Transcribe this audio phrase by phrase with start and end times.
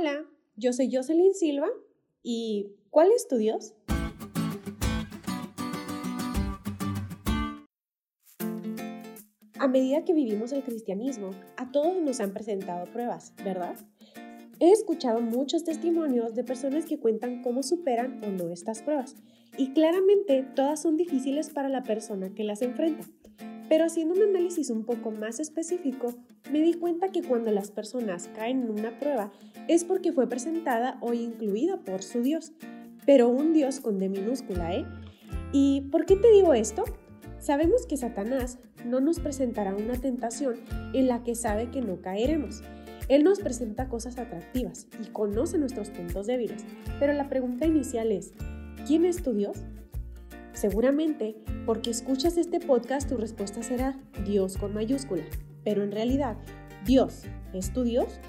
[0.00, 0.24] Hola,
[0.56, 1.66] yo soy Jocelyn Silva
[2.22, 3.74] y ¿cuál es tu Dios?
[9.58, 13.76] A medida que vivimos el cristianismo, a todos nos han presentado pruebas, ¿verdad?
[14.58, 19.16] He escuchado muchos testimonios de personas que cuentan cómo superan o no estas pruebas,
[19.58, 23.04] y claramente todas son difíciles para la persona que las enfrenta.
[23.70, 26.12] Pero haciendo un análisis un poco más específico,
[26.50, 29.30] me di cuenta que cuando las personas caen en una prueba
[29.68, 32.52] es porque fue presentada o incluida por su Dios,
[33.06, 34.84] pero un Dios con D minúscula, ¿eh?
[35.52, 36.82] ¿Y por qué te digo esto?
[37.38, 40.56] Sabemos que Satanás no nos presentará una tentación
[40.92, 42.62] en la que sabe que no caeremos.
[43.06, 46.64] Él nos presenta cosas atractivas y conoce nuestros puntos débiles,
[46.98, 48.32] pero la pregunta inicial es,
[48.84, 49.58] ¿quién es tu Dios?
[50.60, 55.24] Seguramente, porque escuchas este podcast, tu respuesta será Dios con mayúscula.
[55.64, 56.36] Pero en realidad,
[56.84, 57.22] ¿Dios
[57.54, 58.20] es tu Dios?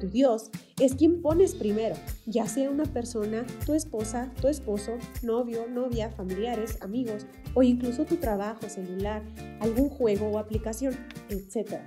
[0.00, 5.66] Tu Dios es quien pones primero, ya sea una persona, tu esposa, tu esposo, novio,
[5.68, 9.22] novia, familiares, amigos o incluso tu trabajo, celular,
[9.60, 10.96] algún juego o aplicación,
[11.28, 11.82] etc.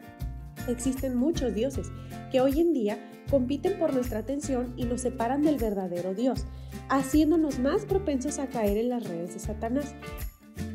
[0.68, 1.92] Existen muchos dioses
[2.32, 2.98] que hoy en día
[3.30, 6.46] compiten por nuestra atención y nos separan del verdadero Dios,
[6.90, 9.96] haciéndonos más propensos a caer en las redes de Satanás.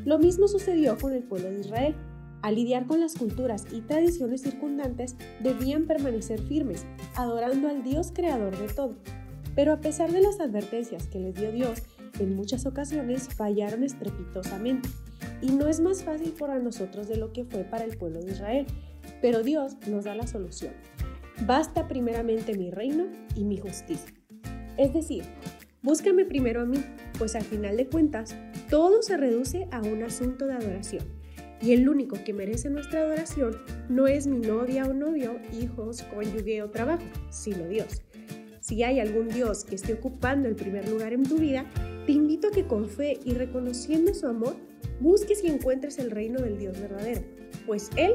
[0.04, 1.94] Lo mismo sucedió con el pueblo de Israel.
[2.40, 8.56] Al lidiar con las culturas y tradiciones circundantes, debían permanecer firmes, adorando al Dios creador
[8.56, 8.96] de todo.
[9.54, 11.82] Pero a pesar de las advertencias que les dio Dios,
[12.20, 14.88] en muchas ocasiones fallaron estrepitosamente.
[15.42, 18.32] Y no es más fácil para nosotros de lo que fue para el pueblo de
[18.32, 18.66] Israel,
[19.20, 20.72] pero Dios nos da la solución.
[21.46, 24.12] Basta primeramente mi reino y mi justicia.
[24.76, 25.24] Es decir,
[25.82, 26.78] búscame primero a mí,
[27.18, 28.36] pues al final de cuentas,
[28.70, 31.04] todo se reduce a un asunto de adoración.
[31.60, 33.56] Y el único que merece nuestra adoración
[33.88, 38.02] no es mi novia o novio, hijos, cónyuge o trabajo, sino Dios.
[38.60, 41.64] Si hay algún Dios que esté ocupando el primer lugar en tu vida,
[42.06, 44.56] te invito a que con fe y reconociendo su amor,
[45.00, 47.22] busques y encuentres el reino del Dios verdadero,
[47.66, 48.14] pues Él